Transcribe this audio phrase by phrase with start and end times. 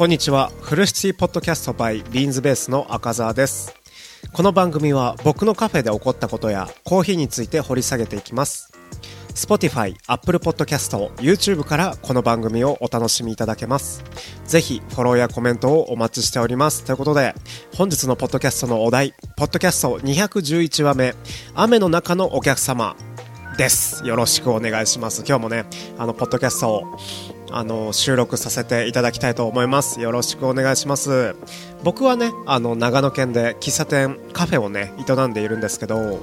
[0.00, 0.50] こんにちは。
[0.62, 3.74] フルシティポッドキャスト by ビーンズベースの赤澤です。
[4.32, 8.72] この番組は僕のカフェで起こったことやコーヒーについて掘り下げていきます。
[9.34, 14.02] Spotify、Apple Podcast、YouTube からこの番組をお楽しみいただけます。
[14.46, 16.82] ぜひフォローやコメントをお待ちしております。
[16.84, 17.34] ということで
[17.76, 21.14] 本日のポッドキャストのお題ポッドキャスト211話目
[21.54, 22.96] 雨の中のお客様。
[23.56, 24.06] です。
[24.06, 25.24] よろしくお願いします。
[25.26, 25.64] 今日もね
[25.98, 26.82] あのポッドキャストを
[27.52, 30.00] あの収録させていただきたいと思います。
[30.00, 31.34] よろしくお願いします。
[31.82, 36.20] 僕はねあの長野県で喫茶店カフェをね営んでいるんですけど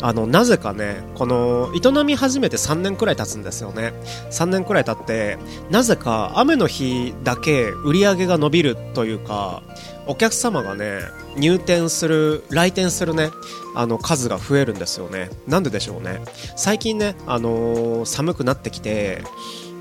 [0.00, 3.92] あのなぜかねこの営み始めて3年くらい経つんですよね。
[4.30, 5.38] 3年くらい経って
[5.70, 9.62] なぜか雨の日だけ売り上げが伸びるというか
[10.06, 11.00] お客様がね
[11.36, 13.30] 入店する来店するね
[13.74, 15.30] あの数が増えるんですよね。
[15.46, 16.20] なんででしょうね。
[16.56, 19.22] 最近ねあのー、寒くなってきて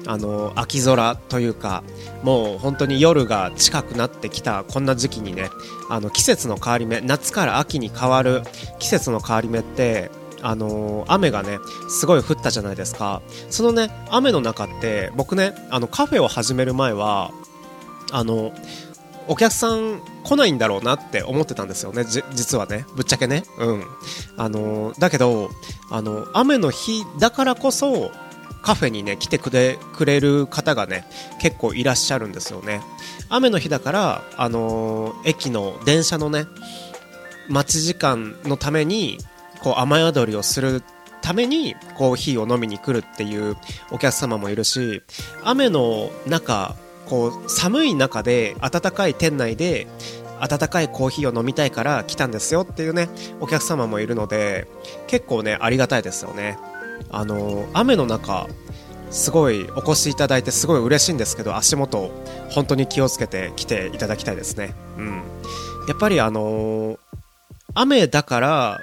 [0.07, 1.84] あの秋空というか
[2.23, 5.49] もう本当に夜が近くなってきたこんな時期にね
[5.89, 8.41] あの季節の変わり目夏から秋に変わる
[8.79, 10.09] 季節の変わり目って
[10.41, 11.57] あの、雨がね
[11.90, 13.21] すごい降ったじゃないですか。
[13.49, 17.32] そのね雨の中って僕ねあのカフェを始める前は
[18.12, 18.54] あの
[19.27, 23.43] お客さん来ないんだろうなって思ってたんですよね実はねぶっちゃけね。
[23.60, 23.84] うん。
[24.37, 25.49] あのー、だけど
[25.89, 28.12] あの雨の日だからこそ
[28.68, 31.05] カフェにね来てくれくれる方がね
[31.40, 32.82] 結構いらっしゃるんですよね。
[33.29, 36.48] 雨の日だからあのー、駅の電車のね
[37.48, 39.20] 待ち時間のために
[39.62, 40.84] こう雨宿りをする
[41.21, 43.55] ためにコーヒーを飲みに来るっていう
[43.90, 45.01] お客様もいるし
[45.45, 49.88] 雨の中こう寒い中で暖かい店内で
[50.41, 53.07] 温かいコーヒーを飲みたいから来たんですよっていうね
[53.40, 54.68] お客様もいるので
[55.07, 56.57] 結構ねありがたいですよね。
[57.09, 58.48] あの雨の中
[59.09, 62.12] すごいお越しいただいてすごい嬉しいんですけど足元
[62.49, 65.23] 本当に気をつけて来ていただきたいですね、うん、
[65.88, 67.00] やっぱりあの
[67.73, 68.81] 雨だから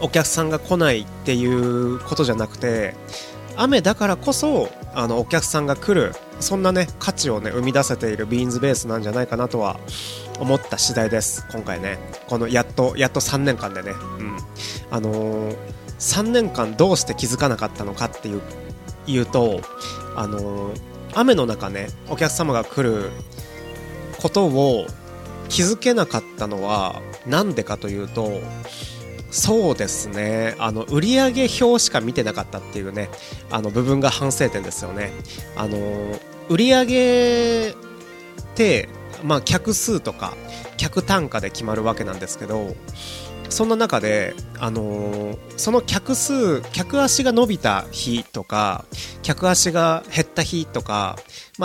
[0.00, 2.94] お客さんが来ないっていうことじゃなくて
[3.56, 9.80] 雨だからこそあのお客さんが来るそんなね価値をね生み出せているビーンズベースなんじゃないかなとは
[10.38, 11.98] 思った次第です今回ね。
[12.28, 13.92] このやっとやっと3年間でね。
[14.18, 14.36] うん。
[14.90, 15.56] あのー
[15.98, 18.42] 3年間どうして気づかなかったのかっていう
[19.06, 19.60] 言うと
[20.14, 20.72] あの
[21.14, 23.10] 雨の中ねお客様が来る
[24.20, 24.86] ことを
[25.48, 28.40] 気づけなかったのは何でかというと
[29.30, 30.54] そうですね。
[30.58, 33.10] あの売上表しか見てなかったっていうね
[33.50, 35.12] あの部分が反省点ですよね。
[35.56, 35.78] あの
[36.48, 37.74] 売上っ
[38.54, 38.88] て
[39.22, 40.36] まあ客数とか
[40.76, 42.74] 客単価で決まるわけなんですけど
[43.48, 48.84] そんな中で、あのー、その客数、客足が伸びた日とか、
[49.22, 51.16] 客足が減った日とか、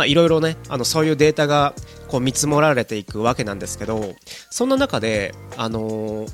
[0.06, 1.74] いろいろね、あの、そういうデータが
[2.08, 4.16] こう見積もられていくわけなんですけど、
[4.50, 6.32] そんな中で、あのー、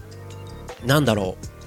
[0.85, 1.57] なんだろう、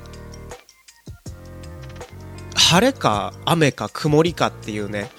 [2.58, 5.10] 晴れか雨か曇りかっていうね、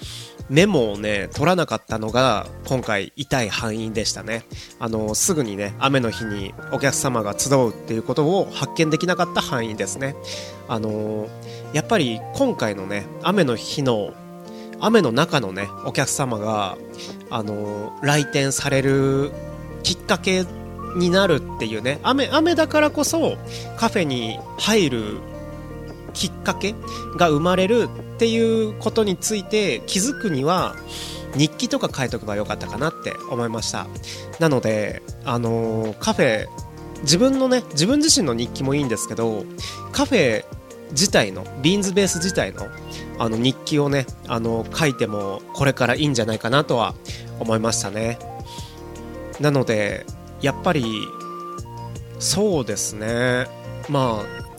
[0.52, 4.44] メモをね、取らなかったのが今回痛い敗因でしたね。
[4.78, 10.14] あの、すぐにね、雨の日にお客様が集うっていうことを発見できなかった範囲ですね。
[10.68, 11.26] あの、
[11.72, 14.12] やっぱり今回のね、雨の日の
[14.78, 16.76] 雨の中のね、お客様が、
[17.30, 19.32] あの、来店される
[19.82, 20.44] きっかけ
[20.96, 23.38] になるっていうね、雨、雨だからこそ
[23.78, 25.31] カフェに入る
[26.42, 26.74] かけ
[27.16, 30.76] が生まれるっていうことについて気づくには
[31.34, 33.86] 日記とか書いとけばよかったかなって思いました。
[34.38, 36.46] なのであのー、カフェ
[37.02, 39.44] 自分のね自分自身の日記もいいんですけど
[39.92, 40.44] カフェ
[40.90, 42.66] 自体のビーンズベース自体の
[43.18, 46.94] あの日記をねあの書いてもこれからいいんじゃないかなとは
[47.40, 48.18] 思いましたね。
[49.40, 50.06] なので
[50.40, 50.84] やっぱり
[52.18, 53.46] そうですね。
[53.88, 54.51] まあ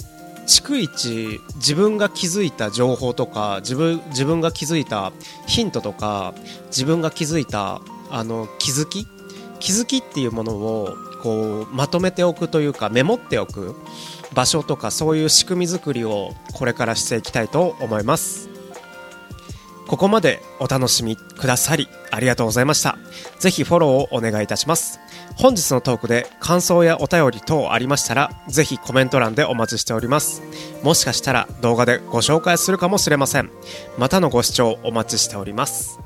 [0.45, 5.13] 逐一自分が気づいた情報とか自分自分が気づいた
[5.47, 6.33] ヒントとか
[6.67, 9.07] 自分が気づいたあの気づき？
[9.59, 10.89] 気づきっていうものを
[11.21, 13.75] こうまとめておくというかメモっておく
[14.33, 18.49] 場所とかそういう仕組み作りをこれからしていきたいと思います。
[19.87, 22.97] ここまでお楽しみくださりありがとうございました。
[23.39, 24.99] ぜひフォローをお願いいたします。
[25.35, 30.41] 本日のトークで感想やお便り等ありましたら、ぜひコメント欄でお待ちしております。
[30.83, 33.49] もしかしたら動画でご紹介するかもしれません。
[33.97, 35.99] またのご視聴お待ちしております。